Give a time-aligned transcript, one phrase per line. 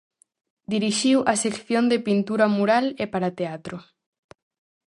[0.73, 3.77] Dirixiu a sección de pintura mural e para teatro.